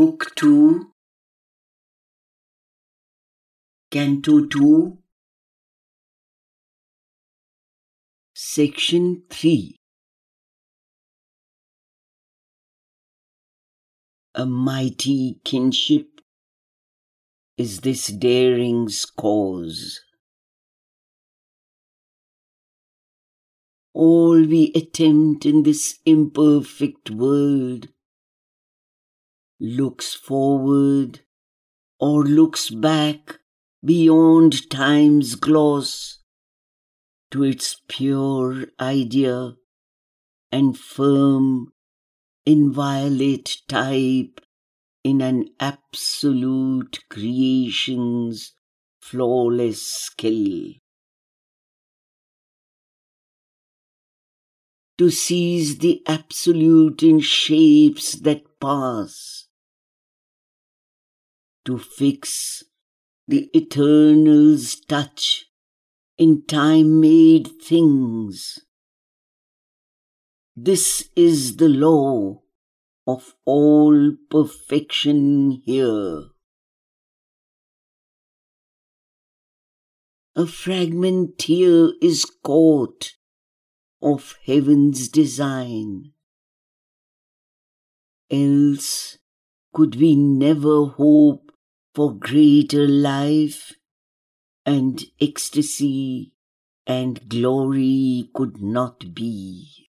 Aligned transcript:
Book 0.00 0.32
2, 0.36 0.92
Canto 3.90 4.46
2, 4.46 4.96
Section 8.34 9.24
3 9.28 9.76
A 14.36 14.46
mighty 14.46 15.38
kinship 15.44 16.22
is 17.58 17.80
this 17.80 18.06
daring's 18.06 19.04
cause. 19.04 20.00
All 23.92 24.46
we 24.46 24.72
attempt 24.74 25.44
in 25.44 25.64
this 25.64 25.98
imperfect 26.06 27.10
world 27.10 27.88
looks 29.60 30.14
forward 30.14 31.20
or 31.98 32.24
looks 32.24 32.70
back 32.70 33.38
beyond 33.84 34.70
time's 34.70 35.34
gloss 35.34 36.20
to 37.30 37.44
its 37.44 37.80
pure 37.88 38.66
idea 38.80 39.54
and 40.50 40.76
firm, 40.76 41.72
inviolate 42.44 43.58
type 43.68 44.40
in 45.04 45.20
an 45.20 45.48
absolute 45.60 46.98
creation's 47.08 48.54
flawless 49.00 49.82
skill. 49.82 50.72
To 54.98 55.10
seize 55.10 55.78
the 55.78 56.02
absolute 56.06 57.02
in 57.02 57.20
shapes 57.20 58.12
that 58.20 58.42
pass, 58.60 59.39
to 61.64 61.78
fix 61.78 62.64
the 63.28 63.48
eternal's 63.54 64.80
touch 64.80 65.46
in 66.18 66.44
time 66.46 67.00
made 67.00 67.48
things. 67.62 68.58
This 70.56 71.08
is 71.16 71.56
the 71.56 71.68
law 71.68 72.42
of 73.06 73.34
all 73.44 74.12
perfection 74.30 75.62
here. 75.64 76.24
A 80.36 80.46
fragment 80.46 81.42
here 81.42 81.92
is 82.00 82.24
caught 82.24 83.12
of 84.02 84.36
heaven's 84.46 85.08
design. 85.08 86.12
Else 88.30 89.18
could 89.72 89.96
we 89.96 90.14
never 90.16 90.86
hope 90.86 91.49
for 91.94 92.14
greater 92.14 92.86
life 92.86 93.72
and 94.64 95.04
ecstasy 95.20 96.32
and 96.86 97.28
glory 97.28 98.30
could 98.34 98.60
not 98.60 99.14
be. 99.14 99.88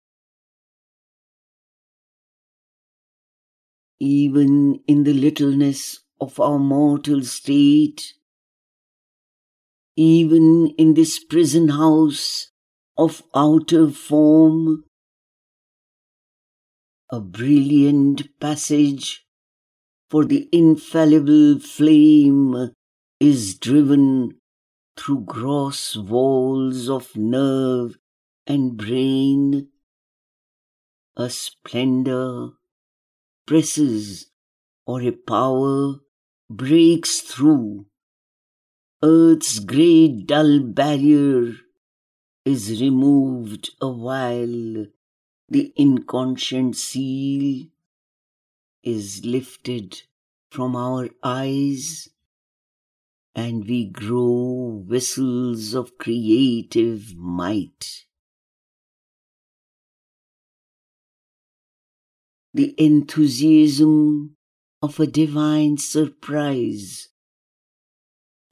Even 4.00 4.80
in 4.88 5.04
the 5.04 5.14
littleness 5.14 6.00
of 6.22 6.40
our 6.40 6.60
mortal 6.60 7.24
state, 7.24 8.14
even 9.96 10.68
in 10.78 10.94
this 10.94 11.24
prison 11.24 11.70
house 11.70 12.52
of 12.96 13.24
outer 13.34 13.90
form, 13.90 14.84
a 17.12 17.20
brilliant 17.20 18.40
passage 18.40 19.27
for 20.10 20.26
the 20.26 20.48
infallible 20.52 21.60
flame 21.60 22.72
is 23.20 23.56
driven 23.56 24.40
through 24.96 25.22
gross 25.22 25.96
walls 25.96 26.90
of 26.90 27.16
nerve 27.16 27.98
and 28.46 28.78
brain. 28.78 29.68
A 31.18 31.30
splendor 31.30 32.52
presses 33.46 34.28
or 34.86 35.02
a 35.02 35.12
power 35.12 35.96
breaks 36.50 37.20
through. 37.22 37.86
Earth's 39.04 39.60
great 39.60 40.26
dull 40.26 40.60
barrier 40.60 41.54
is 42.46 42.82
removed 42.82 43.72
a 43.82 43.90
while. 43.90 44.86
The 45.50 45.74
inconscient 45.76 46.76
seal 46.76 47.68
is 48.88 49.26
lifted 49.26 50.02
from 50.50 50.74
our 50.74 51.10
eyes 51.22 52.08
and 53.36 53.68
we 53.68 53.86
grow 53.86 54.82
vessels 54.88 55.74
of 55.74 55.98
creative 55.98 57.14
might. 57.18 58.06
The 62.54 62.74
enthusiasm 62.78 64.38
of 64.82 65.02
a 65.02 65.06
divine 65.06 65.78
surprise 65.78 67.10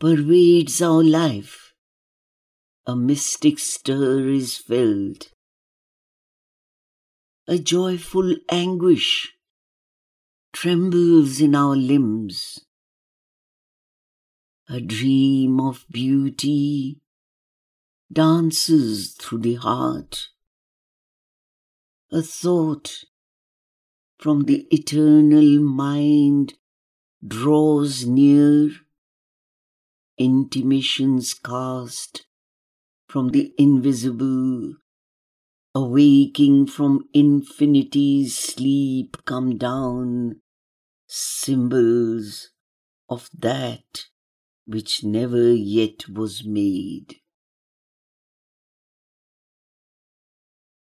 pervades 0.02 0.82
our 0.82 1.04
life. 1.04 1.74
A 2.86 2.96
mystic 2.96 3.58
stir 3.58 4.28
is 4.28 4.58
felt. 4.58 5.32
A 7.48 7.58
joyful 7.58 8.36
anguish 8.50 9.32
trembles 10.56 11.42
in 11.42 11.54
our 11.54 11.76
limbs. 11.76 12.62
A 14.70 14.80
dream 14.80 15.60
of 15.60 15.86
beauty 15.92 17.02
dances 18.12 19.16
through 19.20 19.40
the 19.40 19.56
heart. 19.56 20.30
A 22.10 22.22
thought 22.22 23.04
from 24.18 24.46
the 24.46 24.66
eternal 24.72 25.60
mind 25.60 26.54
draws 27.28 28.06
near. 28.06 28.70
Intimations 30.18 31.34
cast 31.34 32.26
from 33.10 33.32
the 33.32 33.52
invisible 33.58 34.76
awaking 35.76 36.66
from 36.66 37.10
infinity's 37.14 38.38
sleep 38.38 39.18
come 39.26 39.58
down 39.58 40.40
symbols 41.08 42.50
of 43.10 43.30
that 43.38 44.06
which 44.66 45.04
never 45.04 45.54
yet 45.54 46.10
was 46.10 46.44
made. 46.44 47.16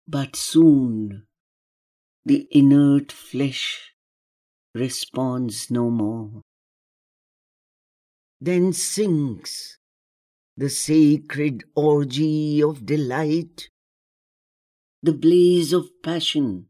But 0.08 0.36
soon 0.36 1.28
the 2.26 2.48
inert 2.52 3.12
flesh 3.12 3.94
responds 4.76 5.72
no 5.72 5.90
more. 5.90 6.42
Then 8.40 8.74
sinks 8.74 9.78
the 10.58 10.70
sacred 10.70 11.64
orgy 11.76 12.62
of 12.62 12.86
delight, 12.86 13.70
the 15.02 15.14
blaze 15.14 15.74
of 15.74 15.90
passion, 16.04 16.68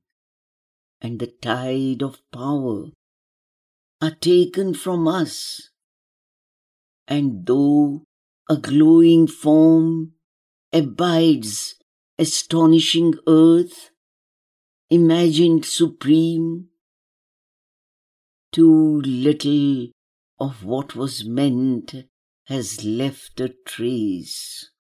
and 1.02 1.20
the 1.20 1.28
tide 1.28 2.04
of 2.04 2.22
power 2.32 2.92
are 4.02 4.16
taken 4.16 4.74
from 4.74 5.08
us. 5.08 5.70
And 7.08 7.46
though 7.46 8.04
a 8.50 8.58
glowing 8.58 9.28
form 9.28 10.14
abides 10.74 11.76
astonishing 12.18 13.14
earth, 13.28 13.92
imagined 14.90 15.66
supreme, 15.66 16.68
too 18.52 19.02
little 19.02 19.90
of 20.40 20.64
what 20.64 20.96
was 20.96 21.24
meant 21.24 21.96
has 22.46 22.84
left 22.84 23.40
a 23.40 23.54
trace. 23.66 24.72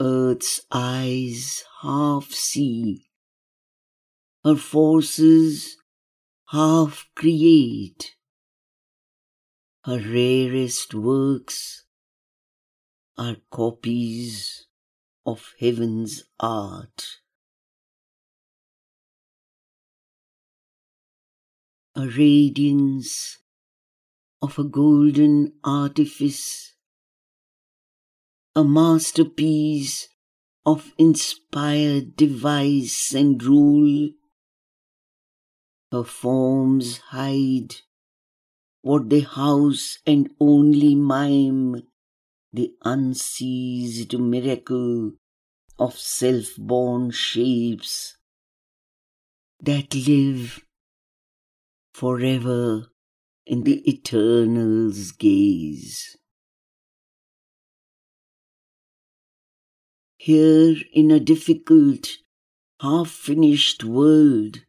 Earth's 0.00 0.60
eyes 0.70 1.64
half 1.82 2.26
see, 2.30 3.08
her 4.44 4.54
forces 4.54 5.77
half 6.50 7.06
create. 7.14 8.14
Her 9.84 9.98
rarest 9.98 10.94
works 10.94 11.84
are 13.18 13.36
copies 13.50 14.66
of 15.26 15.52
heaven's 15.60 16.24
art. 16.40 17.18
A 21.94 22.06
radiance 22.06 23.38
of 24.40 24.58
a 24.58 24.64
golden 24.64 25.52
artifice, 25.62 26.72
a 28.56 28.64
masterpiece 28.64 30.08
of 30.64 30.92
inspired 30.96 32.16
device 32.16 33.12
and 33.12 33.42
rule 33.42 34.10
Her 35.90 36.04
forms 36.04 36.98
hide 36.98 37.76
what 38.82 39.08
they 39.08 39.20
house 39.20 39.98
and 40.06 40.30
only 40.38 40.94
mime 40.94 41.82
the 42.52 42.74
unceased 42.84 44.18
miracle 44.18 45.12
of 45.78 45.98
self 45.98 46.56
born 46.58 47.10
shapes 47.10 48.16
that 49.60 49.94
live 49.94 50.64
forever 51.94 52.88
in 53.46 53.64
the 53.64 53.80
eternal's 53.88 55.12
gaze. 55.12 56.16
Here 60.18 60.76
in 60.92 61.10
a 61.10 61.18
difficult, 61.18 62.18
half 62.80 63.10
finished 63.10 63.84
world 63.84 64.64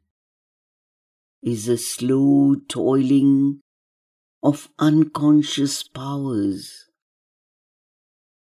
is 1.42 1.68
a 1.68 1.78
slow 1.78 2.56
toiling 2.68 3.62
of 4.44 4.70
unconscious 4.78 5.84
powers. 5.84 6.86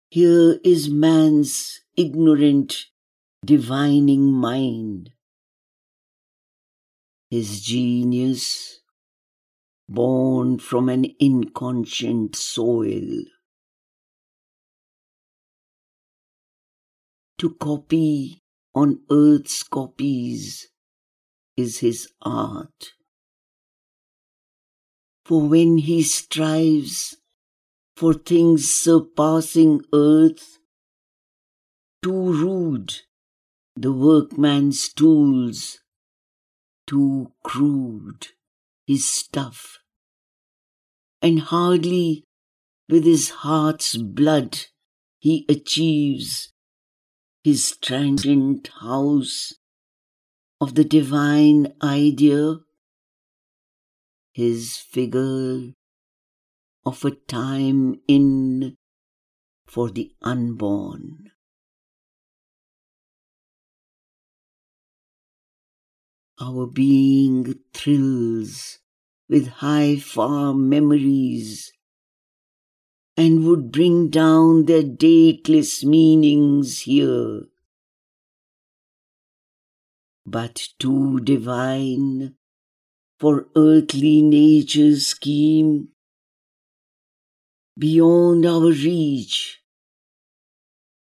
Here 0.09 0.59
is 0.63 0.89
man's 0.89 1.81
ignorant, 1.95 2.85
divining 3.45 4.31
mind. 4.31 5.11
His 7.29 7.61
genius, 7.61 8.81
born 9.87 10.57
from 10.57 10.89
an 10.89 11.05
inconscient 11.19 12.35
soil. 12.35 13.23
To 17.37 17.51
copy 17.51 18.41
on 18.73 19.01
earth's 19.11 19.61
copies 19.63 20.69
is 21.59 21.79
his 21.79 22.07
art. 22.21 22.93
For 25.25 25.41
when 25.47 25.77
he 25.77 26.01
strives 26.01 27.17
for 27.95 28.13
things 28.13 28.71
surpassing 28.73 29.81
earth, 29.93 30.57
too 32.01 32.33
rude 32.33 32.93
the 33.75 33.91
workman's 33.91 34.91
tools, 34.93 35.79
too 36.87 37.31
crude 37.43 38.27
his 38.87 39.05
stuff, 39.05 39.79
and 41.21 41.41
hardly 41.41 42.23
with 42.87 43.05
his 43.05 43.29
heart's 43.29 43.97
blood 43.97 44.57
he 45.19 45.45
achieves 45.49 46.53
his 47.43 47.77
transient 47.77 48.69
house 48.81 49.58
of 50.61 50.75
the 50.75 50.83
divine 50.83 51.73
idea, 51.81 52.57
his 54.33 54.77
figure 54.77 55.73
of 56.85 57.05
a 57.05 57.11
time 57.11 58.01
inn 58.07 58.75
for 59.65 59.89
the 59.89 60.11
unborn. 60.21 61.31
Our 66.41 66.67
being 66.67 67.59
thrills 67.73 68.79
with 69.27 69.47
high 69.47 69.97
far 69.97 70.53
memories 70.53 71.71
and 73.15 73.45
would 73.45 73.71
bring 73.71 74.09
down 74.09 74.65
their 74.65 74.83
dateless 74.83 75.83
meanings 75.83 76.81
here. 76.81 77.41
But 80.29 80.69
too 80.77 81.19
divine 81.21 82.35
for 83.19 83.49
earthly 83.55 84.21
nature's 84.21 85.07
scheme, 85.07 85.89
beyond 87.75 88.45
our 88.45 88.69
reach, 88.69 89.63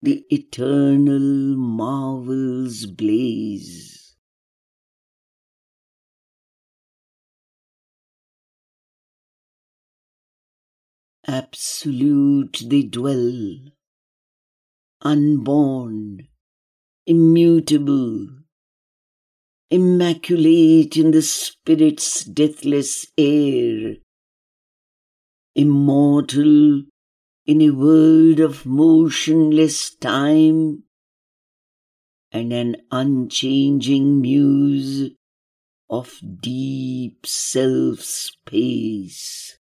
the 0.00 0.24
eternal 0.30 1.20
marvels 1.58 2.86
blaze. 2.86 3.98
absolute 11.28 12.62
they 12.66 12.82
dwell, 12.82 13.70
unborn, 15.02 16.28
immutable, 17.06 18.28
immaculate 19.70 20.96
in 20.96 21.10
the 21.10 21.22
Spirit's 21.22 22.24
deathless 22.24 23.06
air, 23.16 23.96
immortal 25.54 26.82
in 27.46 27.62
a 27.62 27.70
world 27.70 28.40
of 28.40 28.66
motionless 28.66 29.94
time, 29.94 30.84
and 32.30 32.52
an 32.52 32.76
unchanging 32.90 34.20
muse 34.20 35.12
of 35.90 36.20
deep 36.40 37.26
self 37.26 38.00
space. 38.00 39.58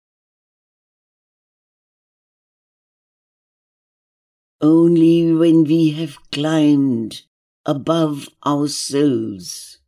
only 4.60 5.32
when 5.32 5.64
we 5.64 5.90
have 5.90 6.18
climbed 6.32 7.22
above 7.64 8.28
ourselves. 8.44 9.78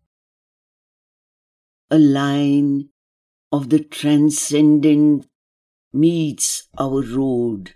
A 1.90 1.98
line 1.98 2.90
of 3.50 3.70
the 3.70 3.80
transcendent 3.80 5.26
meets 5.92 6.68
our 6.78 7.02
road 7.02 7.74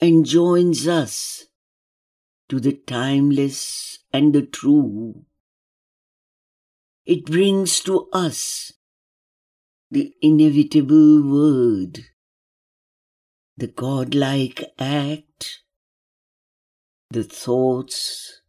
and 0.00 0.26
joins 0.26 0.88
us 0.88 1.46
to 2.48 2.58
the 2.58 2.72
timeless 2.72 4.00
and 4.12 4.34
the 4.34 4.42
true. 4.42 5.24
It 7.06 7.26
brings 7.26 7.80
to 7.80 8.08
us 8.12 8.72
the 9.90 10.12
inevitable 10.20 11.22
word 11.22 12.00
the 13.60 13.66
godlike 13.66 14.64
act, 14.78 15.60
the 17.10 17.22
thoughts 17.22 18.40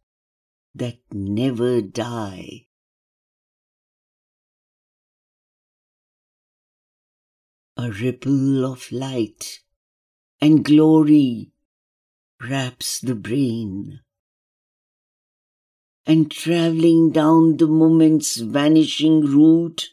that 0.74 0.96
never 1.12 1.82
die. 1.82 2.66
A 7.76 7.90
ripple 7.90 8.66
of 8.66 8.92
light 8.92 9.60
and 10.40 10.64
glory 10.64 11.52
wraps 12.40 13.00
the 13.00 13.14
brain, 13.14 14.00
and 16.04 16.30
traveling 16.30 17.12
down 17.12 17.56
the 17.56 17.66
moment's 17.66 18.36
vanishing 18.36 19.22
route 19.22 19.88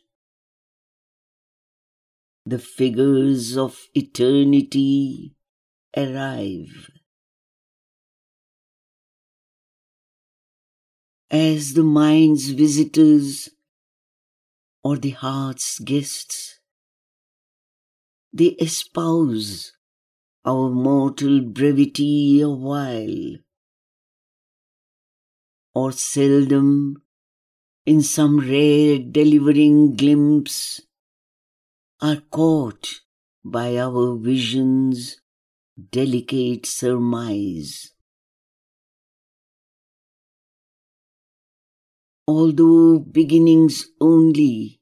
the 2.45 2.59
figures 2.59 3.55
of 3.55 3.87
eternity 3.93 5.35
arrive. 5.95 6.89
As 11.31 11.73
the 11.73 11.83
mind's 11.83 12.49
visitors 12.49 13.49
or 14.83 14.97
the 14.97 15.11
heart's 15.11 15.79
guests, 15.79 16.58
they 18.31 18.55
espouse 18.59 19.73
our 20.45 20.69
mortal 20.69 21.41
brevity 21.41 22.41
a 22.41 22.49
while, 22.49 23.37
or 25.73 25.91
seldom 25.91 27.01
in 27.85 28.01
some 28.01 28.39
rare 28.39 28.99
delivering 28.99 29.95
glimpse 29.95 30.81
are 32.01 32.21
caught 32.31 33.01
by 33.43 33.77
our 33.77 34.15
vision's 34.15 35.17
delicate 35.91 36.65
surmise. 36.65 37.91
Although 42.27 42.99
beginnings 42.99 43.85
only 43.99 44.81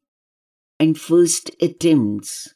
and 0.79 0.99
first 0.99 1.51
attempts, 1.61 2.53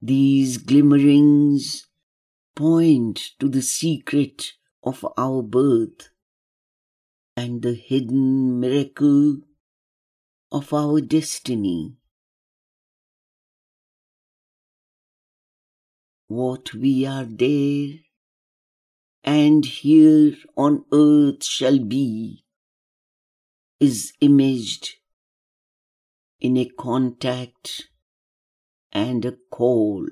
these 0.00 0.58
glimmerings 0.58 1.86
point 2.54 3.30
to 3.38 3.48
the 3.48 3.62
secret 3.62 4.52
of 4.82 5.04
our 5.16 5.42
birth 5.42 6.10
and 7.36 7.62
the 7.62 7.74
hidden 7.74 8.58
miracle 8.58 9.38
of 10.52 10.72
our 10.72 11.00
destiny. 11.00 11.96
what 16.30 16.72
we 16.74 17.04
are 17.04 17.24
there 17.24 17.88
and 19.24 19.66
here 19.66 20.32
on 20.56 20.84
earth 20.92 21.44
shall 21.44 21.80
be 21.80 22.44
is 23.80 24.12
imaged 24.20 24.94
in 26.38 26.56
a 26.56 26.66
contact 26.66 27.89
and 28.92 29.24
a 29.24 29.32
call. 29.50 30.06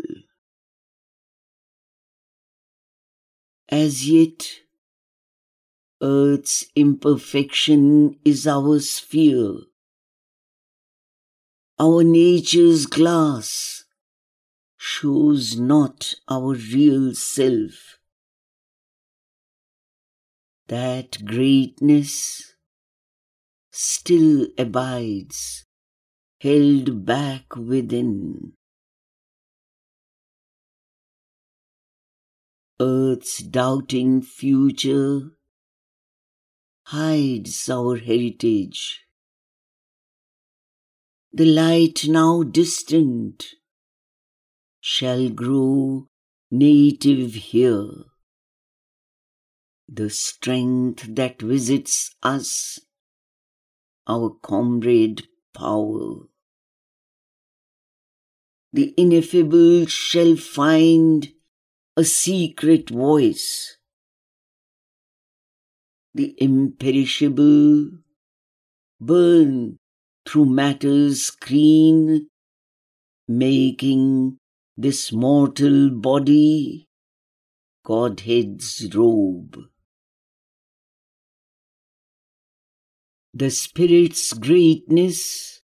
As 3.68 4.08
yet, 4.08 4.48
Earth's 6.00 6.64
imperfection 6.76 8.18
is 8.24 8.46
our 8.46 8.78
sphere. 8.80 9.54
Our 11.78 12.02
nature's 12.02 12.86
glass 12.86 13.84
shows 14.76 15.58
not 15.58 16.14
our 16.28 16.54
real 16.54 17.14
self. 17.14 17.98
That 20.68 21.24
greatness 21.24 22.54
still 23.72 24.48
abides, 24.58 25.64
held 26.40 27.04
back 27.06 27.56
within. 27.56 28.57
Earth's 32.80 33.38
doubting 33.38 34.22
future 34.22 35.32
hides 36.84 37.68
our 37.68 37.96
heritage. 37.96 39.04
The 41.32 41.44
light 41.44 42.06
now 42.06 42.44
distant 42.44 43.46
shall 44.80 45.28
grow 45.28 46.08
native 46.52 47.34
here. 47.34 47.90
The 49.88 50.08
strength 50.08 51.16
that 51.16 51.42
visits 51.42 52.14
us, 52.22 52.78
our 54.06 54.30
comrade 54.40 55.26
power. 55.52 56.26
The 58.72 58.94
ineffable 58.96 59.86
shall 59.86 60.36
find 60.36 61.32
a 61.98 62.04
secret 62.04 62.90
voice. 62.90 63.76
The 66.14 66.32
imperishable 66.38 67.90
burn 69.00 69.78
through 70.24 70.44
matter's 70.46 71.22
screen, 71.22 72.28
making 73.26 74.38
this 74.76 75.10
mortal 75.12 75.90
body 75.90 76.86
Godhead's 77.84 78.88
robe. 78.94 79.58
The 83.34 83.50
Spirit's 83.50 84.34
greatness 84.34 85.62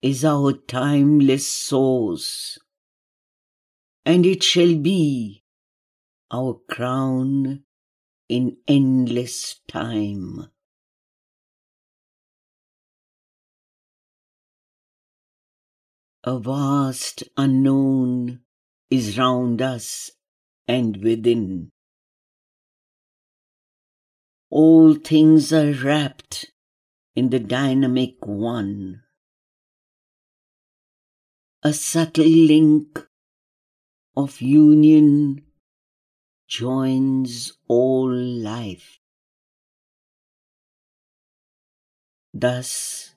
is 0.00 0.24
our 0.24 0.54
timeless 0.54 1.46
source, 1.46 2.58
and 4.06 4.24
it 4.24 4.42
shall 4.42 4.74
be 4.74 5.39
our 6.30 6.60
crown 6.68 7.64
in 8.28 8.56
endless 8.68 9.60
time. 9.66 10.46
A 16.22 16.38
vast 16.38 17.24
unknown 17.36 18.40
is 18.90 19.18
round 19.18 19.60
us 19.62 20.10
and 20.68 20.98
within. 20.98 21.70
All 24.50 24.94
things 24.94 25.52
are 25.52 25.72
wrapped 25.72 26.52
in 27.16 27.30
the 27.30 27.40
dynamic 27.40 28.26
one. 28.26 29.02
A 31.62 31.72
subtle 31.72 32.24
link 32.24 33.06
of 34.16 34.40
union 34.40 35.49
joins 36.50 37.52
all 37.68 38.12
life. 38.12 38.98
Thus, 42.34 43.14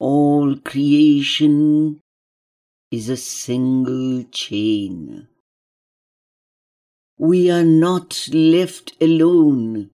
all 0.00 0.56
creation 0.56 2.00
is 2.90 3.08
a 3.08 3.16
single 3.16 4.24
chain. 4.24 5.28
We 7.16 7.48
are 7.48 7.64
not 7.64 8.28
left 8.32 9.00
alone 9.00 9.90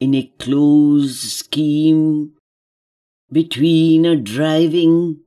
in 0.00 0.14
a 0.16 0.32
closed 0.40 1.20
scheme 1.20 2.34
between 3.30 4.04
a 4.04 4.16
driving 4.16 5.20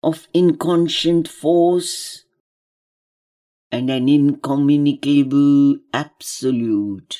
of 0.00 0.28
inconscient 0.32 1.26
force 1.26 2.23
and 3.74 3.90
an 3.90 4.08
incommunicable 4.08 5.74
absolute. 5.92 7.18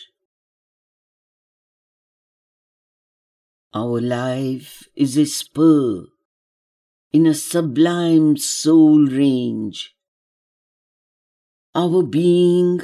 Our 3.75 4.01
life 4.01 4.87
is 4.95 5.17
a 5.17 5.27
spur 5.27 6.07
in 7.13 7.27
a 7.27 7.35
sublime 7.35 8.37
soul 8.37 9.05
range. 9.05 9.97
Our 11.75 12.05
being 12.05 12.83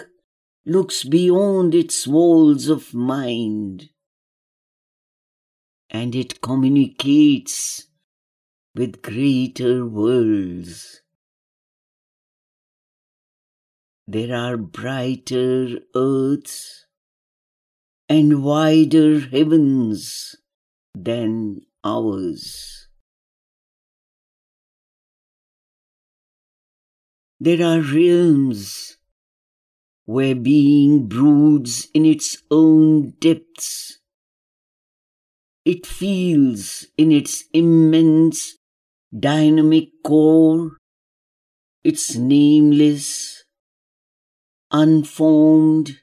looks 0.66 1.04
beyond 1.04 1.72
its 1.72 2.08
walls 2.08 2.68
of 2.68 2.92
mind 2.92 3.90
and 5.88 6.16
it 6.16 6.40
communicates 6.40 7.86
with 8.74 9.00
greater 9.00 9.86
worlds. 9.86 11.02
There 14.12 14.34
are 14.34 14.56
brighter 14.56 15.78
earths 15.94 16.84
and 18.08 18.42
wider 18.42 19.20
heavens 19.20 20.34
than 20.96 21.60
ours. 21.84 22.88
There 27.38 27.64
are 27.64 27.80
realms 27.80 28.96
where 30.06 30.34
being 30.34 31.06
broods 31.06 31.86
in 31.94 32.04
its 32.04 32.36
own 32.50 33.12
depths. 33.20 34.00
It 35.64 35.86
feels 35.86 36.84
in 36.98 37.12
its 37.12 37.44
immense 37.54 38.56
dynamic 39.16 39.90
core 40.02 40.78
its 41.84 42.16
nameless, 42.16 43.39
unformed, 44.70 45.98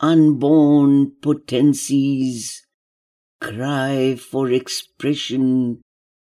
unborn 0.00 1.12
potencies 1.22 2.66
cry 3.40 4.16
for 4.16 4.50
expression 4.50 5.80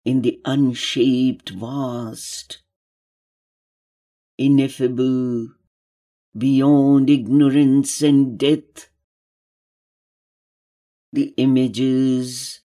in 0.05 0.23
the 0.23 0.41
unshaped 0.45 1.51
vast, 1.51 2.63
ineffable, 4.37 5.49
beyond 6.37 7.11
ignorance 7.11 8.03
and 8.03 8.39
death. 8.39 8.89
The 11.13 11.35
images 11.37 12.61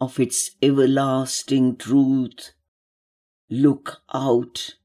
of 0.00 0.20
its 0.20 0.52
everlasting 0.62 1.76
truth 1.76 2.52
look 3.50 4.02
out 4.12 4.76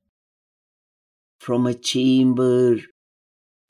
from 1.40 1.68
a 1.68 1.74
chamber 1.74 2.78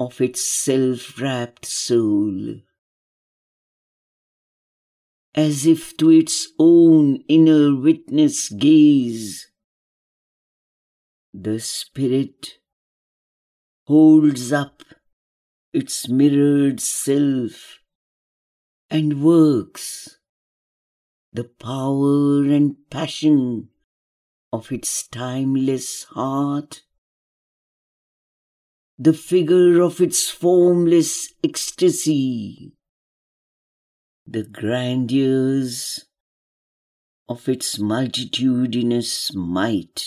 of 0.04 0.20
its 0.20 0.44
self 0.46 1.20
wrapped 1.22 1.66
soul 1.66 2.60
as 5.34 5.66
if 5.66 5.98
to 5.98 6.10
its 6.10 6.50
own 6.60 7.24
inner 7.28 7.76
witness 7.76 8.50
gaze. 8.50 9.48
The 11.34 11.60
Spirit 11.60 12.60
holds 13.88 14.52
up 14.52 14.84
its 15.74 16.08
mirrored 16.08 16.80
self 16.80 17.80
and 18.90 19.24
works 19.24 20.20
the 21.32 21.46
power 21.46 22.44
and 22.44 22.76
passion 22.92 23.70
of 24.52 24.72
its 24.72 25.08
timeless 25.08 26.04
heart, 26.04 26.84
the 29.04 29.14
figure 29.14 29.82
of 29.82 30.00
its 30.00 30.30
formless 30.30 31.34
ecstasy 31.44 32.74
the 34.26 34.44
grandeurs 34.44 36.06
of 37.28 37.50
its 37.50 37.78
multitudinous 37.78 39.34
might. 39.36 40.02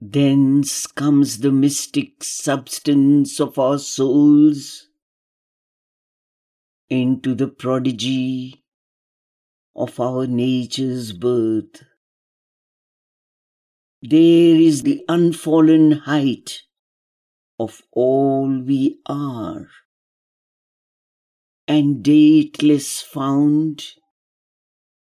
Thence 0.00 0.88
comes 0.88 1.38
the 1.38 1.52
mystic 1.52 2.24
substance 2.24 3.40
of 3.40 3.56
our 3.58 3.78
souls 3.78 4.88
into 6.90 7.36
the 7.36 7.48
prodigy 7.48 8.64
of 9.76 10.00
our 10.00 10.26
nature's 10.26 11.12
birth. 11.12 11.84
There 14.06 14.60
is 14.60 14.82
the 14.82 15.02
unfallen 15.08 15.92
height 15.92 16.64
of 17.58 17.80
all 17.90 18.60
we 18.60 18.98
are, 19.06 19.66
and 21.66 22.02
dateless 22.02 23.00
fount 23.00 23.94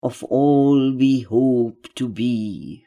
of 0.03 0.25
all 0.25 0.93
we 0.93 1.21
hope 1.21 1.87
to 1.95 2.09
be. 2.09 2.85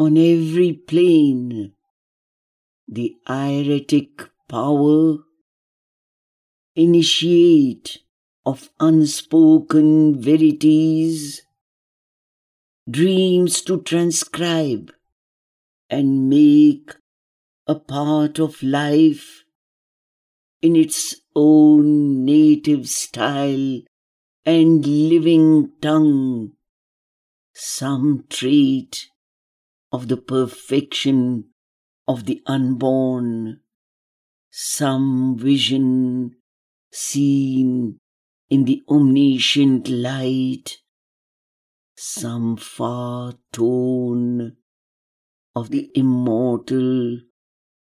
On 0.00 0.16
every 0.16 0.72
plane, 0.72 1.74
the 2.88 3.14
hieratic 3.24 4.28
power 4.48 5.18
initiate 6.74 8.00
of 8.48 8.70
unspoken 8.80 10.18
verities, 10.22 11.42
dreams 12.88 13.60
to 13.60 13.78
transcribe 13.82 14.90
and 15.90 16.30
make 16.30 16.96
a 17.66 17.74
part 17.74 18.38
of 18.38 18.62
life 18.62 19.44
in 20.62 20.74
its 20.74 21.16
own 21.36 22.24
native 22.24 22.88
style 22.88 23.82
and 24.46 24.86
living 24.86 25.70
tongue, 25.82 26.50
some 27.52 28.24
trait 28.30 29.10
of 29.92 30.08
the 30.08 30.16
perfection 30.16 31.44
of 32.06 32.24
the 32.24 32.40
unborn, 32.46 33.60
some 34.50 35.36
vision 35.36 36.34
seen 36.90 38.00
in 38.50 38.64
the 38.64 38.82
omniscient 38.88 39.88
light, 39.88 40.78
some 41.96 42.56
far 42.56 43.34
tone 43.52 44.56
of 45.54 45.70
the 45.70 45.90
immortal 45.94 47.18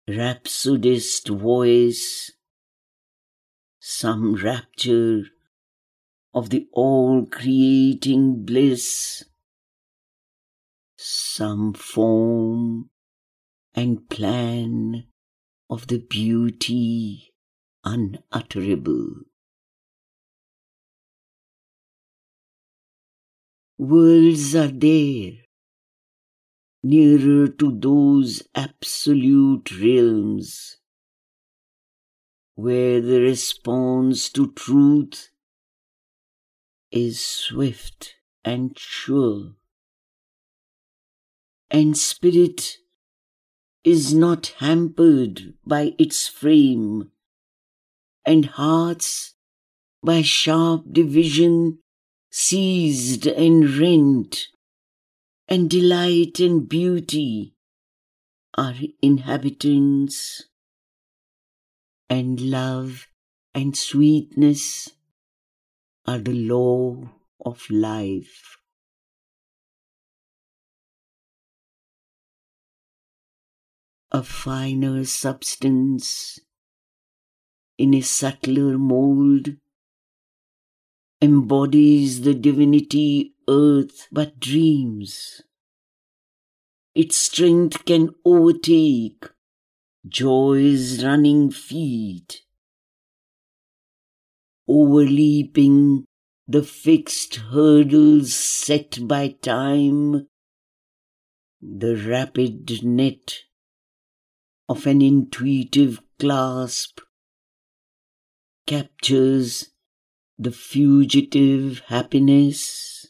rhapsodist 0.07 1.29
voice, 1.29 2.31
some 3.79 4.35
rapture 4.35 5.23
of 6.33 6.49
the 6.49 6.67
all 6.73 7.25
creating 7.25 8.43
bliss, 8.45 9.23
some 10.97 11.73
form 11.73 12.89
and 13.73 14.09
plan 14.09 15.07
of 15.69 15.87
the 15.87 15.97
beauty 15.97 17.33
unutterable. 17.83 19.30
Worlds 23.81 24.53
are 24.55 24.67
there, 24.67 25.31
nearer 26.83 27.47
to 27.47 27.79
those 27.79 28.43
absolute 28.53 29.71
realms 29.81 30.77
where 32.53 33.01
the 33.01 33.19
response 33.21 34.29
to 34.33 34.51
truth 34.51 35.31
is 36.91 37.19
swift 37.19 38.17
and 38.45 38.77
sure, 38.77 39.55
and 41.71 41.97
spirit 41.97 42.77
is 43.83 44.13
not 44.13 44.53
hampered 44.59 45.55
by 45.65 45.95
its 45.97 46.27
frame, 46.27 47.09
and 48.27 48.45
hearts 48.45 49.33
by 50.03 50.21
sharp 50.21 50.83
division 50.91 51.79
seized 52.31 53.27
and 53.27 53.69
rent, 53.77 54.47
and 55.49 55.69
delight 55.69 56.39
and 56.39 56.69
beauty 56.69 57.53
are 58.57 58.75
inhabitants, 59.01 60.43
and 62.09 62.39
love 62.39 63.07
and 63.53 63.75
sweetness 63.75 64.89
are 66.05 66.19
the 66.19 66.33
law 66.33 67.09
of 67.45 67.69
life. 67.69 68.57
A 74.13 74.23
finer 74.23 75.03
substance 75.05 76.39
in 77.77 77.93
a 77.93 78.01
subtler 78.01 78.77
mold 78.77 79.55
embodies 81.21 82.21
the 82.21 82.33
divinity 82.33 83.35
earth 83.47 84.07
but 84.11 84.39
dreams. 84.39 85.41
Its 86.95 87.15
strength 87.15 87.85
can 87.85 88.09
overtake. 88.25 89.25
Joy's 90.07 91.03
running 91.05 91.51
feet, 91.51 92.41
overleaping 94.67 96.05
the 96.47 96.63
fixed 96.63 97.35
hurdles 97.35 98.33
set 98.33 99.07
by 99.07 99.27
time, 99.27 100.27
the 101.61 101.95
rapid 101.95 102.83
net 102.83 103.43
of 104.67 104.87
an 104.87 105.03
intuitive 105.03 106.01
clasp 106.17 106.99
captures 108.65 109.69
the 110.41 110.51
fugitive 110.51 111.83
happiness 111.85 113.05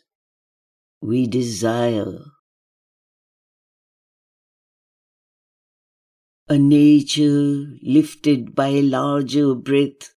we 1.01 1.25
desire. 1.27 2.19
A 6.49 6.57
nature 6.57 7.67
lifted 7.81 8.53
by 8.53 8.67
a 8.67 8.81
larger 8.81 9.55
breath, 9.55 10.13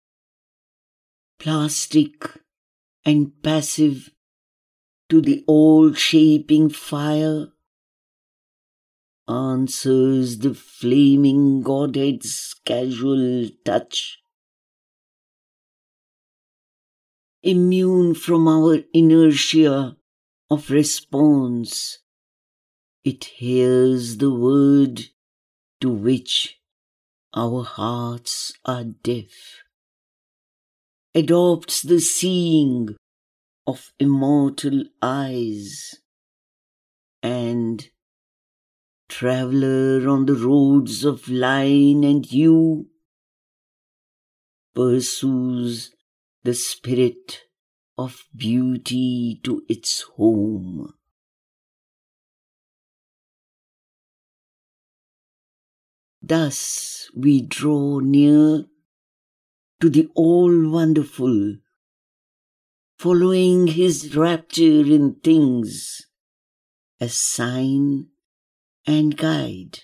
plastic 1.38 2.32
and 3.04 3.34
passive 3.43 4.10
to 5.10 5.19
the 5.19 5.43
all 5.47 5.91
shaping 5.91 6.69
fire, 6.69 7.47
answers 9.28 10.38
the 10.38 10.54
flaming 10.54 11.62
Godhead's 11.62 12.56
casual 12.63 13.50
touch 13.65 14.20
immune 17.43 18.13
from 18.13 18.47
our 18.47 18.80
inertia 18.93 19.97
of 20.49 20.69
response. 20.69 21.99
It 23.04 23.23
hears 23.25 24.17
the 24.17 24.32
word 24.32 25.08
to 25.80 25.89
which 25.89 26.60
our 27.34 27.63
hearts 27.63 28.54
are 28.65 28.84
deaf, 28.84 29.63
adopts 31.15 31.82
the 31.82 31.99
seeing 31.99 32.95
of 33.65 33.91
immortal 33.99 34.84
eyes, 35.01 35.95
and 37.23 37.89
traveler 39.10 40.08
on 40.08 40.25
the 40.25 40.36
roads 40.36 41.04
of 41.04 41.27
line 41.27 42.04
and 42.04 42.25
hue 42.25 42.88
pursues 44.73 45.91
the 46.43 46.54
spirit 46.54 47.41
of 47.97 48.23
beauty 48.36 49.39
to 49.43 49.63
its 49.69 50.01
home. 50.15 50.93
Thus 56.21 57.10
we 57.15 57.41
draw 57.41 57.99
near 57.99 58.65
to 59.82 59.89
the 59.89 60.08
all 60.15 60.69
wonderful, 60.69 61.58
following 62.97 63.67
his 63.67 64.15
rapture 64.15 64.86
in 64.86 65.15
things 65.23 66.08
as 66.99 67.15
sign 67.15 68.08
and 68.86 69.17
guide. 69.17 69.80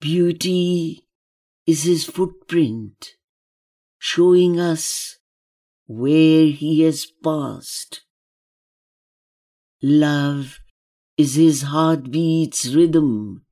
Beauty 0.00 1.08
is 1.66 1.82
his 1.82 2.04
footprint 2.04 3.15
showing 4.06 4.60
us 4.60 5.18
where 5.86 6.46
he 6.46 6.82
has 6.82 7.06
passed. 7.24 8.02
Love 9.82 10.60
is 11.16 11.34
his 11.34 11.62
heartbeat's 11.62 12.68
rhythm 12.72 13.44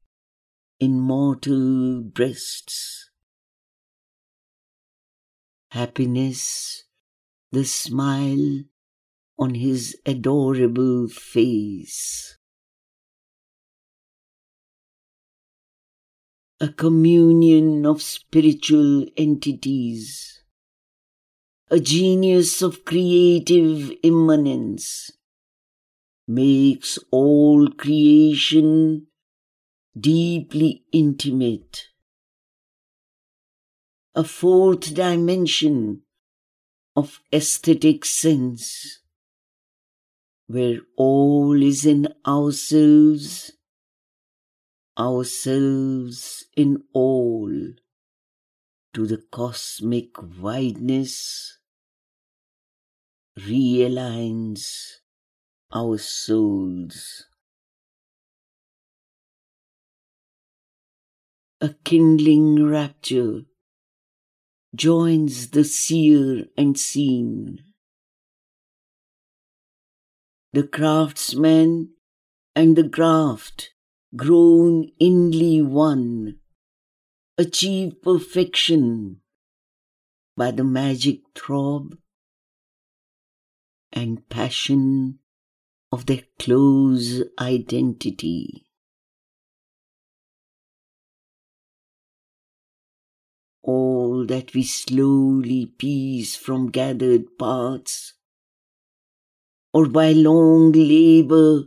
in 0.79 1.01
mortal 1.01 2.03
breasts. 2.03 3.11
Happiness, 5.73 6.85
the 7.51 7.65
smile 7.65 8.63
on 9.37 9.55
his 9.55 9.97
adorable 10.07 11.09
face. 11.09 12.39
a 16.61 16.69
communion 16.69 17.85
of 17.85 18.01
spiritual 18.01 19.05
entities, 19.17 20.44
a 21.71 21.81
genius 21.81 22.61
of 22.63 22.85
creative 22.85 23.91
immanence, 24.03 25.11
makes 26.27 26.99
all 27.11 27.69
creation 27.71 29.07
deeply 29.99 30.85
intimate. 30.93 31.89
A 34.15 34.25
fourth 34.25 34.95
dimension 34.95 36.03
of 36.95 37.21
aesthetic 37.33 38.05
sense, 38.05 39.01
where 40.47 40.81
all 40.97 41.61
is 41.63 41.85
in 41.85 42.09
ourselves, 42.27 43.53
ourselves 44.99 46.45
in 46.57 46.83
all, 46.93 47.51
to 48.95 49.07
the 49.07 49.19
cosmic 49.33 50.17
wideness, 50.41 51.59
realigns 53.37 55.01
our 55.73 55.99
souls. 55.99 57.25
A 61.61 61.75
kindling 61.85 62.65
rapture 62.65 63.43
joins 64.77 65.51
the 65.51 65.65
seer 65.65 66.47
and 66.57 66.79
seen. 66.79 67.59
The 70.53 70.69
craftsman 70.69 71.91
and 72.55 72.77
the 72.77 72.85
graft, 72.85 73.71
grown 74.15 74.91
inly 75.01 75.63
one, 75.63 76.39
achieve 77.37 78.01
perfection 78.01 79.21
by 80.37 80.53
the 80.53 80.63
magic 80.63 81.21
throb 81.35 81.97
and 83.93 84.29
passion 84.29 85.19
of 85.91 86.07
their 86.07 86.23
close 86.39 87.23
identity. 87.41 88.67
All 93.63 94.27
that 94.27 94.55
we 94.55 94.63
slowly 94.63 95.67
piece 95.67 96.37
from 96.37 96.71
gathered 96.71 97.37
parts, 97.39 98.15
or 99.73 99.89
by 99.89 100.13
long 100.13 100.71
labor 100.71 101.65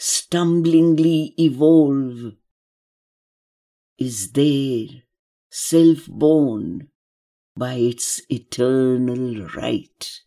stumblingly 0.00 1.34
evolve, 1.38 2.32
is 3.98 4.32
there, 4.32 5.03
self 5.56 6.06
born 6.08 6.88
by 7.56 7.74
its 7.74 8.20
eternal 8.28 9.46
right. 9.54 10.20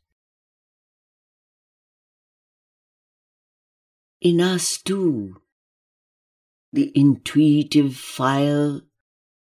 in 4.22 4.42
us 4.42 4.78
too. 4.78 5.42
The 6.74 6.92
intuitive 6.96 7.96
fire 7.96 8.82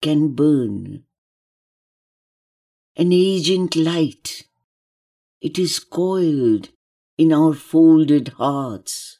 can 0.01 0.29
burn. 0.29 1.03
An 2.95 3.11
agent 3.11 3.75
light, 3.75 4.43
it 5.41 5.57
is 5.57 5.79
coiled 5.79 6.69
in 7.17 7.33
our 7.33 7.53
folded 7.53 8.29
hearts. 8.29 9.19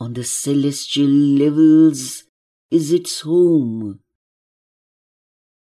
On 0.00 0.14
the 0.14 0.24
celestial 0.24 1.08
levels 1.08 2.24
is 2.70 2.92
its 2.92 3.20
home. 3.20 4.00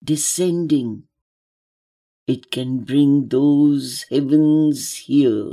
Descending, 0.04 1.04
it 2.28 2.52
can 2.52 2.84
bring 2.84 3.30
those 3.30 4.06
heavens 4.10 4.96
here. 4.96 5.52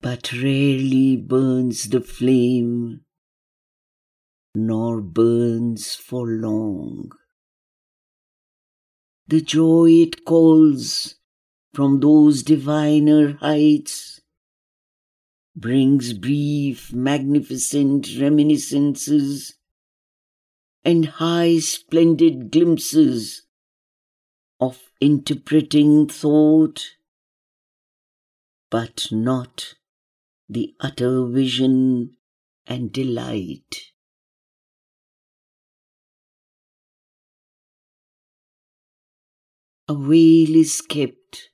but 0.00 0.32
rarely 0.32 1.16
burns 1.16 1.88
the 1.88 2.00
flame, 2.00 3.00
nor 4.54 5.00
burns 5.00 5.94
for 5.94 6.26
long. 6.26 7.10
The 9.26 9.40
joy 9.40 9.90
it 9.90 10.24
calls 10.24 11.16
from 11.74 12.00
those 12.00 12.42
diviner 12.42 13.34
heights 13.34 14.20
brings 15.54 16.12
brief, 16.12 16.92
magnificent 16.92 18.08
reminiscences 18.18 19.57
and 20.84 21.06
high, 21.06 21.58
splendid 21.58 22.50
glimpses 22.50 23.42
of 24.60 24.90
interpreting 25.00 26.08
thought, 26.08 26.84
but 28.70 29.06
not 29.10 29.74
the 30.48 30.74
utter 30.80 31.26
vision 31.26 32.16
and 32.66 32.92
delight. 32.92 33.92
A 39.88 39.94
veil 39.94 40.54
is 40.54 40.80
kept. 40.82 41.50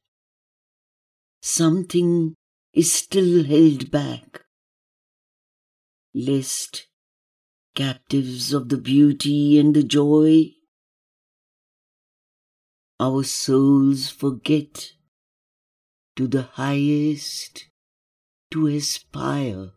Something 1.40 2.34
is 2.72 2.92
still 2.92 3.44
held 3.44 3.90
back, 3.90 4.44
lest 6.14 6.88
captives 7.74 8.52
of 8.52 8.68
the 8.68 8.78
beauty 8.78 9.58
and 9.58 9.74
the 9.74 9.82
joy, 9.82 10.52
our 13.00 13.24
souls 13.24 14.10
forget 14.10 14.92
to 16.16 16.28
the 16.28 16.42
highest 16.42 17.66
to 18.50 18.68
aspire. 18.68 19.72